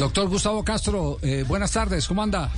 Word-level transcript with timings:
Doctor 0.00 0.28
Gustavo 0.30 0.64
Castro, 0.64 1.18
eh, 1.20 1.44
buenas 1.46 1.72
tardes, 1.72 2.08
¿cómo 2.08 2.22
anda? 2.22 2.50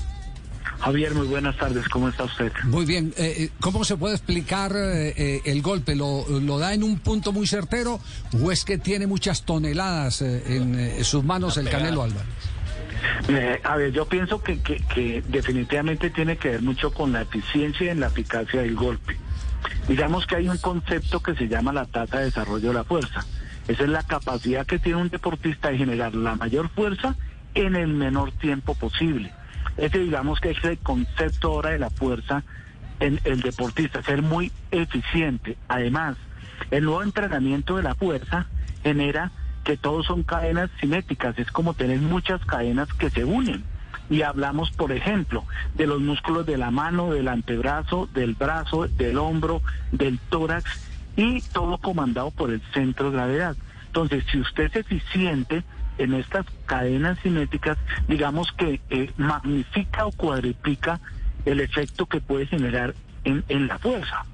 Javier, 0.78 1.12
muy 1.12 1.26
buenas 1.26 1.56
tardes, 1.56 1.88
¿cómo 1.88 2.08
está 2.08 2.22
usted? 2.22 2.52
Muy 2.66 2.86
bien, 2.86 3.12
eh, 3.16 3.34
eh, 3.36 3.50
¿cómo 3.58 3.84
se 3.84 3.96
puede 3.96 4.14
explicar 4.14 4.76
el 4.76 5.60
golpe? 5.60 5.96
¿Lo, 5.96 6.24
¿Lo, 6.38 6.60
da 6.60 6.72
en 6.72 6.84
un 6.84 7.00
punto 7.00 7.32
muy 7.32 7.48
certero 7.48 7.98
o 8.40 8.52
es 8.52 8.64
que 8.64 8.78
tiene 8.78 9.08
muchas 9.08 9.44
toneladas 9.44 10.22
en 10.22 11.04
sus 11.04 11.24
manos 11.24 11.56
el 11.56 11.68
Canelo 11.68 12.04
Álvarez? 12.04 12.28
a 13.64 13.76
ver, 13.76 13.90
yo 13.90 14.06
pienso 14.06 14.40
que, 14.40 14.60
que, 14.60 14.76
que, 14.94 15.24
definitivamente 15.26 16.10
tiene 16.10 16.36
que 16.36 16.50
ver 16.50 16.62
mucho 16.62 16.94
con 16.94 17.12
la 17.12 17.22
eficiencia 17.22 17.86
y 17.86 17.88
en 17.88 17.98
la 17.98 18.06
eficacia 18.06 18.62
del 18.62 18.76
golpe. 18.76 19.16
Digamos 19.88 20.28
que 20.28 20.36
hay 20.36 20.48
un 20.48 20.58
concepto 20.58 21.20
que 21.20 21.34
se 21.34 21.48
llama 21.48 21.72
la 21.72 21.86
tasa 21.86 22.18
de 22.18 22.26
desarrollo 22.26 22.68
de 22.68 22.74
la 22.74 22.84
fuerza. 22.84 23.26
Esa 23.66 23.82
es 23.82 23.88
la 23.88 24.04
capacidad 24.04 24.64
que 24.64 24.78
tiene 24.78 25.00
un 25.00 25.08
deportista 25.08 25.70
de 25.70 25.78
generar 25.78 26.14
la 26.14 26.36
mayor 26.36 26.68
fuerza 26.68 27.16
en 27.54 27.76
el 27.76 27.88
menor 27.88 28.32
tiempo 28.32 28.74
posible. 28.74 29.32
Ese 29.76 29.98
digamos 29.98 30.40
que 30.40 30.50
es 30.50 30.64
el 30.64 30.78
concepto 30.78 31.48
ahora 31.48 31.70
de 31.70 31.78
la 31.78 31.90
fuerza 31.90 32.42
en 33.00 33.20
el 33.24 33.40
deportista, 33.40 34.02
ser 34.02 34.22
muy 34.22 34.52
eficiente. 34.70 35.56
Además, 35.68 36.16
el 36.70 36.84
nuevo 36.84 37.02
entrenamiento 37.02 37.76
de 37.76 37.82
la 37.82 37.94
fuerza 37.94 38.46
genera 38.82 39.32
que 39.64 39.76
todos 39.76 40.06
son 40.06 40.22
cadenas 40.22 40.70
cinéticas, 40.80 41.38
es 41.38 41.50
como 41.50 41.74
tener 41.74 42.00
muchas 42.00 42.44
cadenas 42.44 42.92
que 42.94 43.10
se 43.10 43.24
unen. 43.24 43.64
Y 44.10 44.22
hablamos, 44.22 44.70
por 44.72 44.92
ejemplo, 44.92 45.44
de 45.74 45.86
los 45.86 46.00
músculos 46.00 46.44
de 46.44 46.58
la 46.58 46.70
mano, 46.70 47.12
del 47.12 47.28
antebrazo, 47.28 48.08
del 48.12 48.34
brazo, 48.34 48.88
del 48.88 49.18
hombro, 49.18 49.62
del 49.90 50.18
tórax 50.18 50.64
y 51.16 51.40
todo 51.40 51.78
comandado 51.78 52.30
por 52.30 52.50
el 52.50 52.60
centro 52.74 53.10
de 53.10 53.16
gravedad. 53.16 53.56
Entonces, 53.86 54.24
si 54.30 54.38
usted 54.38 54.64
es 54.64 54.76
eficiente 54.76 55.62
en 55.98 56.14
estas 56.14 56.46
cadenas 56.66 57.18
cinéticas, 57.20 57.78
digamos 58.08 58.52
que 58.52 58.80
eh, 58.90 59.10
magnifica 59.16 60.06
o 60.06 60.12
cuadriplica 60.12 61.00
el 61.44 61.60
efecto 61.60 62.06
que 62.06 62.20
puede 62.20 62.46
generar 62.46 62.94
en, 63.24 63.44
en 63.48 63.66
la 63.66 63.78
fuerza. 63.78 64.24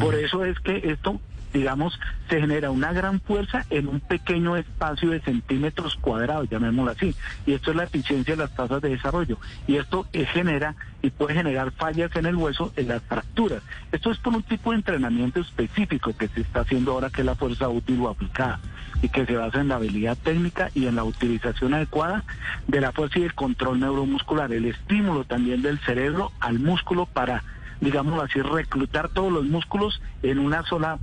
Por 0.00 0.14
eso 0.14 0.44
es 0.44 0.58
que 0.60 0.90
esto 0.90 1.20
digamos, 1.56 1.98
se 2.28 2.40
genera 2.40 2.70
una 2.70 2.92
gran 2.92 3.20
fuerza 3.20 3.64
en 3.70 3.88
un 3.88 4.00
pequeño 4.00 4.56
espacio 4.56 5.10
de 5.10 5.20
centímetros 5.20 5.96
cuadrados, 5.96 6.48
llamémoslo 6.50 6.92
así. 6.92 7.14
Y 7.46 7.52
esto 7.52 7.70
es 7.70 7.76
la 7.76 7.84
eficiencia 7.84 8.34
de 8.34 8.42
las 8.42 8.54
tasas 8.54 8.82
de 8.82 8.90
desarrollo. 8.90 9.38
Y 9.66 9.76
esto 9.76 10.06
genera 10.12 10.74
y 11.02 11.10
puede 11.10 11.34
generar 11.34 11.72
fallas 11.72 12.14
en 12.16 12.26
el 12.26 12.36
hueso, 12.36 12.72
en 12.76 12.88
las 12.88 13.02
fracturas. 13.02 13.62
Esto 13.92 14.10
es 14.10 14.18
por 14.18 14.34
un 14.34 14.42
tipo 14.42 14.70
de 14.70 14.76
entrenamiento 14.76 15.40
específico 15.40 16.16
que 16.16 16.28
se 16.28 16.42
está 16.42 16.60
haciendo 16.60 16.92
ahora, 16.92 17.10
que 17.10 17.22
es 17.22 17.26
la 17.26 17.34
fuerza 17.34 17.68
útil 17.68 18.00
o 18.00 18.08
aplicada, 18.08 18.60
y 19.02 19.08
que 19.08 19.26
se 19.26 19.36
basa 19.36 19.60
en 19.60 19.68
la 19.68 19.76
habilidad 19.76 20.16
técnica 20.16 20.70
y 20.74 20.86
en 20.86 20.96
la 20.96 21.04
utilización 21.04 21.74
adecuada 21.74 22.24
de 22.66 22.80
la 22.80 22.92
fuerza 22.92 23.18
y 23.18 23.22
el 23.22 23.34
control 23.34 23.80
neuromuscular, 23.80 24.52
el 24.52 24.66
estímulo 24.66 25.24
también 25.24 25.62
del 25.62 25.78
cerebro 25.80 26.32
al 26.40 26.58
músculo 26.58 27.06
para 27.06 27.42
digámoslo 27.80 28.22
así, 28.22 28.40
reclutar 28.40 29.08
todos 29.10 29.32
los 29.32 29.44
músculos 29.44 30.00
en 30.22 30.38
una 30.38 30.62
sola 30.64 30.98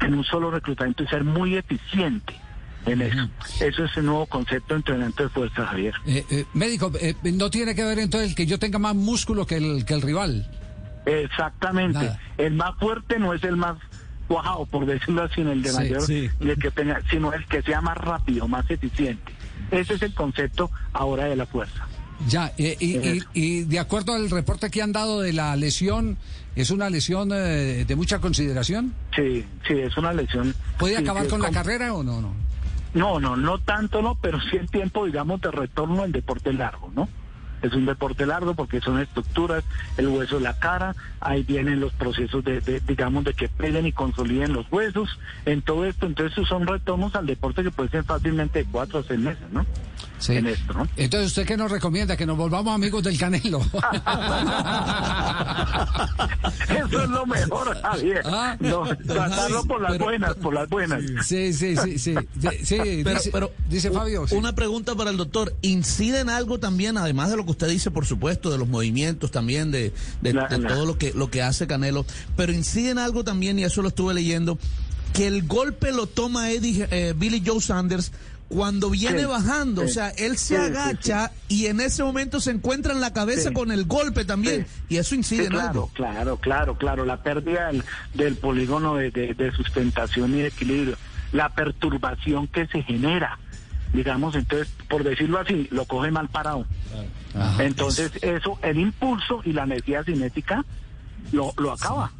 en 0.00 0.14
un 0.14 0.24
solo 0.24 0.50
reclutamiento 0.50 1.02
y 1.02 1.08
ser 1.08 1.24
muy 1.24 1.56
eficiente 1.56 2.34
en 2.86 3.02
eso. 3.02 3.28
Eso 3.60 3.84
es 3.84 3.96
el 3.96 4.06
nuevo 4.06 4.26
concepto 4.26 4.74
de 4.74 4.78
entrenamiento 4.78 5.24
de 5.24 5.28
fuerza, 5.28 5.66
Javier. 5.66 5.94
Eh, 6.06 6.24
eh, 6.30 6.44
médico, 6.54 6.92
eh, 7.00 7.14
no 7.34 7.50
tiene 7.50 7.74
que 7.74 7.84
ver 7.84 7.98
entonces 7.98 8.30
el 8.30 8.36
que 8.36 8.46
yo 8.46 8.58
tenga 8.58 8.78
más 8.78 8.94
músculo 8.94 9.46
que 9.46 9.56
el, 9.56 9.84
que 9.84 9.94
el 9.94 10.02
rival. 10.02 10.48
Exactamente. 11.04 12.16
El 12.36 12.54
más 12.54 12.76
fuerte 12.78 13.18
no 13.18 13.34
es 13.34 13.42
el 13.42 13.56
más 13.56 13.76
cuajado, 14.28 14.66
por 14.66 14.86
decirlo 14.86 15.24
así, 15.24 15.40
en 15.40 15.48
el 15.48 15.62
de 15.62 15.72
mayor, 15.72 16.10
El 16.10 16.58
que 16.60 16.70
tenga, 16.70 17.00
sino 17.10 17.32
el 17.32 17.44
que 17.46 17.62
sea 17.62 17.80
más 17.80 17.96
rápido, 17.96 18.46
más 18.46 18.70
eficiente. 18.70 19.32
Ese 19.70 19.94
es 19.94 20.02
el 20.02 20.14
concepto 20.14 20.70
ahora 20.92 21.24
de 21.24 21.36
la 21.36 21.46
fuerza. 21.46 21.86
Ya, 22.26 22.52
y, 22.56 23.22
y, 23.32 23.62
de 23.62 23.78
acuerdo 23.78 24.12
al 24.12 24.28
reporte 24.28 24.70
que 24.70 24.82
han 24.82 24.92
dado 24.92 25.20
de 25.20 25.32
la 25.32 25.54
lesión, 25.56 26.18
¿es 26.56 26.70
una 26.70 26.90
lesión 26.90 27.30
eh, 27.32 27.84
de 27.86 27.96
mucha 27.96 28.18
consideración? 28.18 28.92
Sí, 29.14 29.44
sí, 29.66 29.74
es 29.74 29.96
una 29.96 30.12
lesión. 30.12 30.54
¿Puede 30.78 30.96
acabar 30.96 31.28
con 31.28 31.40
la 31.40 31.50
carrera 31.50 31.94
o 31.94 32.02
no, 32.02 32.20
no? 32.20 32.34
No, 32.94 33.20
no, 33.20 33.36
no 33.36 33.58
tanto, 33.58 34.02
no, 34.02 34.16
pero 34.20 34.40
sí 34.40 34.56
el 34.56 34.68
tiempo, 34.68 35.06
digamos, 35.06 35.40
de 35.40 35.50
retorno 35.50 36.02
al 36.02 36.10
deporte 36.10 36.52
largo, 36.52 36.90
¿no? 36.94 37.08
Es 37.62 37.72
un 37.72 37.86
deporte 37.86 38.26
largo 38.26 38.54
porque 38.54 38.80
son 38.80 39.00
estructuras, 39.00 39.64
el 39.96 40.08
hueso 40.08 40.36
de 40.36 40.42
la 40.42 40.58
cara, 40.58 40.94
ahí 41.20 41.42
vienen 41.42 41.80
los 41.80 41.92
procesos 41.92 42.44
de, 42.44 42.60
digamos, 42.86 43.24
de 43.24 43.34
que 43.34 43.48
peguen 43.48 43.86
y 43.86 43.92
consoliden 43.92 44.52
los 44.52 44.70
huesos, 44.70 45.18
en 45.46 45.62
todo 45.62 45.84
esto, 45.84 46.06
entonces 46.06 46.46
son 46.48 46.66
retornos 46.66 47.14
al 47.14 47.26
deporte 47.26 47.62
que 47.62 47.70
puede 47.70 47.90
ser 47.90 48.04
fácilmente 48.04 48.60
de 48.60 48.64
cuatro 48.70 49.00
o 49.00 49.02
seis 49.02 49.20
meses, 49.20 49.44
¿no? 49.52 49.64
Sí. 50.18 50.36
Entonces, 50.96 51.28
¿usted 51.28 51.46
qué 51.46 51.56
nos 51.56 51.70
recomienda? 51.70 52.16
Que 52.16 52.26
nos 52.26 52.36
volvamos 52.36 52.74
amigos 52.74 53.02
del 53.04 53.16
Canelo. 53.16 53.60
Eso 56.68 57.02
es 57.02 57.08
lo 57.08 57.26
mejor, 57.26 57.80
Javier. 57.80 58.22
¿Ah? 58.24 58.56
tratarlo 59.06 59.64
por 59.64 59.80
las 59.80 59.98
buenas, 59.98 60.34
por 60.34 60.54
las 60.54 60.68
buenas. 60.68 61.02
Sí, 61.24 61.52
sí, 61.52 61.76
sí, 61.76 61.98
sí. 61.98 62.14
sí 62.62 62.78
pero, 63.32 63.52
dice, 63.68 63.90
Fabio. 63.90 64.26
Una 64.32 64.54
pregunta 64.54 64.94
para 64.94 65.10
el 65.10 65.16
doctor. 65.16 65.54
¿Incide 65.62 66.20
en 66.20 66.30
algo 66.30 66.58
también, 66.58 66.96
además 66.96 67.30
de 67.30 67.36
lo 67.36 67.44
que 67.44 67.52
usted 67.52 67.68
dice, 67.68 67.90
por 67.90 68.06
supuesto, 68.06 68.50
de 68.50 68.58
los 68.58 68.68
movimientos 68.68 69.30
también, 69.30 69.70
de, 69.70 69.92
todo 70.68 70.86
lo 70.86 70.98
que, 70.98 71.12
lo 71.12 71.30
que 71.30 71.42
hace 71.42 71.66
Canelo, 71.66 72.04
pero 72.36 72.52
incide 72.52 72.90
en 72.90 72.98
algo 72.98 73.24
también, 73.24 73.58
y 73.58 73.64
eso 73.64 73.82
lo 73.82 73.88
estuve 73.88 74.14
leyendo, 74.14 74.58
que 75.12 75.26
el 75.26 75.46
golpe 75.46 75.92
lo 75.92 76.06
toma 76.06 76.50
Eddie, 76.50 76.86
eh, 76.90 77.14
Billy 77.16 77.42
Joe 77.44 77.60
Sanders 77.60 78.12
cuando 78.48 78.90
viene 78.90 79.26
bajando, 79.26 79.82
o 79.82 79.88
sea, 79.88 80.08
él 80.10 80.38
se 80.38 80.56
agacha 80.56 81.30
y 81.48 81.66
en 81.66 81.80
ese 81.80 82.02
momento 82.02 82.40
se 82.40 82.50
encuentra 82.50 82.92
en 82.92 83.00
la 83.00 83.12
cabeza 83.12 83.52
con 83.52 83.70
el 83.70 83.84
golpe 83.84 84.24
también, 84.24 84.66
y 84.88 84.96
eso 84.96 85.14
incide 85.14 85.44
en 85.44 85.50
claro, 85.50 85.68
algo. 85.68 85.90
Claro, 85.94 86.36
claro, 86.38 86.78
claro, 86.78 87.04
la 87.04 87.22
pérdida 87.22 87.70
del, 88.14 88.36
polígono 88.36 88.96
de, 88.96 89.52
sustentación 89.54 90.34
y 90.34 90.42
de 90.42 90.48
equilibrio, 90.48 90.96
la 91.32 91.50
perturbación 91.50 92.46
que 92.48 92.66
se 92.66 92.82
genera, 92.82 93.38
digamos, 93.92 94.34
entonces, 94.34 94.68
por 94.88 95.04
decirlo 95.04 95.38
así, 95.38 95.68
lo 95.70 95.84
coge 95.84 96.10
mal 96.10 96.28
parado. 96.28 96.66
entonces, 97.58 98.12
eso, 98.22 98.58
el 98.62 98.78
impulso 98.78 99.42
y 99.44 99.52
la 99.52 99.64
energía 99.64 100.04
cinética 100.04 100.64
lo, 101.32 101.52
lo 101.58 101.72
acaba. 101.72 102.12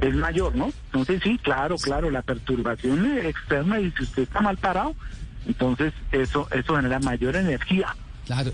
Es 0.00 0.14
mayor, 0.14 0.56
¿no? 0.56 0.72
Entonces, 0.86 1.20
sí, 1.22 1.38
claro, 1.38 1.76
claro, 1.76 2.10
la 2.10 2.22
perturbación 2.22 3.18
externa 3.18 3.78
y 3.78 3.92
si 3.92 4.02
usted 4.02 4.22
está 4.24 4.40
mal 4.40 4.56
parado, 4.56 4.96
entonces, 5.46 5.92
eso, 6.12 6.46
eso 6.52 6.76
genera 6.76 6.98
mayor 6.98 7.36
energía. 7.36 7.94
Claro, 8.26 8.52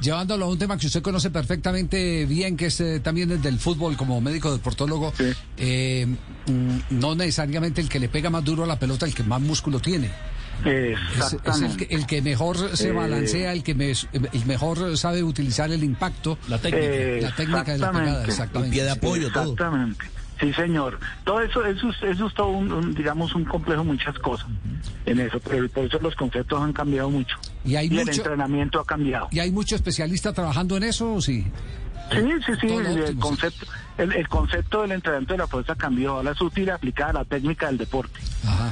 Llevándolo 0.00 0.46
a 0.46 0.48
un 0.48 0.58
tema 0.58 0.78
que 0.78 0.86
usted 0.86 1.02
conoce 1.02 1.28
perfectamente 1.30 2.24
bien, 2.24 2.56
que 2.56 2.66
es 2.66 2.80
eh, 2.80 3.00
también 3.00 3.30
el 3.30 3.42
del 3.42 3.58
fútbol 3.58 3.94
como 3.94 4.20
médico 4.22 4.50
deportólogo, 4.52 5.12
eh, 5.58 6.06
mm, 6.46 6.78
no 6.98 7.14
necesariamente 7.14 7.82
el 7.82 7.90
que 7.90 7.98
le 7.98 8.08
pega 8.08 8.30
más 8.30 8.42
duro 8.42 8.64
a 8.64 8.66
la 8.66 8.78
pelota, 8.78 9.04
el 9.04 9.14
que 9.14 9.22
más 9.22 9.40
músculo 9.42 9.80
tiene. 9.80 10.10
Es, 10.64 10.98
el, 11.90 12.06
que, 12.06 12.22
mejor 12.22 12.76
se 12.76 12.88
eh, 12.88 12.92
balancea, 12.92 13.52
el 13.52 13.62
que 13.62 13.72
el 13.72 14.46
mejor 14.46 14.96
sabe 14.96 15.22
utilizar 15.22 15.70
el 15.70 15.84
impacto. 15.84 16.38
La 16.48 16.58
técnica. 16.58 17.28
la 17.28 17.34
técnica 17.34 17.72
de 17.72 17.78
la 17.78 17.92
pegada, 17.92 18.24
exactamente. 18.24 18.68
El 18.68 18.72
pie 18.72 18.84
de 18.84 18.90
apoyo, 18.90 19.30
todo. 19.30 19.52
Exactamente. 19.52 20.19
Sí, 20.40 20.52
señor. 20.54 20.98
Todo 21.24 21.42
eso, 21.42 21.64
eso, 21.66 21.90
eso 21.90 22.26
es 22.26 22.34
todo 22.34 22.48
un, 22.48 22.94
digamos, 22.94 23.34
un 23.34 23.44
complejo, 23.44 23.84
muchas 23.84 24.18
cosas 24.18 24.48
en 25.04 25.20
eso, 25.20 25.38
pero 25.40 25.68
por 25.68 25.84
eso 25.84 25.98
los 26.00 26.14
conceptos 26.14 26.62
han 26.62 26.72
cambiado 26.72 27.10
mucho. 27.10 27.36
Y, 27.64 27.76
hay 27.76 27.88
el 27.88 28.08
entrenamiento 28.08 28.80
ha 28.80 28.86
cambiado. 28.86 29.28
¿Y 29.30 29.40
hay 29.40 29.50
mucho 29.50 29.76
especialista 29.76 30.32
trabajando 30.32 30.78
en 30.78 30.84
eso 30.84 31.14
o 31.14 31.20
sí? 31.20 31.46
Sí, 32.10 32.18
sí, 32.44 32.52
sí, 32.60 32.66
el, 32.66 33.16
concepto, 33.18 33.66
el, 33.98 34.28
concepto 34.28 34.82
del 34.82 34.92
entrenamiento 34.92 35.34
de 35.34 35.38
la 35.38 35.46
fuerza 35.46 35.76
cambió. 35.76 36.14
Ahora 36.14 36.32
es 36.32 36.40
útil 36.40 36.70
aplicar 36.70 37.14
la 37.14 37.24
técnica 37.24 37.66
del 37.66 37.78
deporte. 37.78 38.18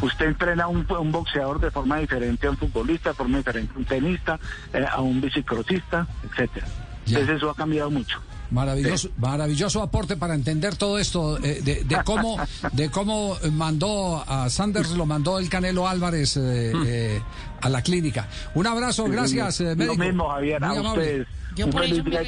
Usted 0.02 0.26
entrena 0.26 0.64
a 0.64 0.68
un, 0.68 0.86
un, 0.90 1.12
boxeador 1.12 1.60
de 1.60 1.70
forma 1.70 1.98
diferente 1.98 2.48
a 2.48 2.50
un 2.50 2.56
futbolista, 2.56 3.10
de 3.10 3.14
forma 3.14 3.38
diferente 3.38 3.72
a 3.74 3.78
un 3.78 3.84
tenista, 3.84 4.40
eh, 4.72 4.84
a 4.90 5.00
un 5.00 5.20
bicicrosista, 5.20 6.06
etcétera. 6.24 6.66
Entonces 7.06 7.36
eso 7.36 7.50
ha 7.50 7.54
cambiado 7.54 7.90
mucho. 7.90 8.20
Maravilloso, 8.50 9.10
maravilloso 9.18 9.82
aporte 9.82 10.16
para 10.16 10.34
entender 10.34 10.76
todo 10.76 10.98
esto 10.98 11.38
eh, 11.44 11.60
de, 11.62 11.98
cómo 12.04 12.38
de 12.72 12.90
cómo 12.90 13.36
mandó 13.52 14.24
a 14.26 14.48
Sanders 14.48 14.90
lo 14.90 15.04
mandó 15.04 15.38
el 15.38 15.50
Canelo 15.50 15.86
Álvarez 15.86 16.36
eh, 16.38 16.72
hmm. 16.74 16.82
eh, 16.86 17.22
a 17.60 17.68
la 17.68 17.82
clínica. 17.82 18.28
Un 18.54 18.66
abrazo, 18.66 19.04
gracias, 19.04 19.60
médico. 19.60 19.94
Lo 19.94 20.04
mismo, 20.04 20.28
Javier, 20.30 20.64
a 20.64 20.72
ustedes. 20.72 21.26
Un 21.64 21.72
feliz 21.72 22.04
día 22.04 22.20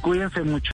cuídense 0.00 0.42
mucho. 0.42 0.68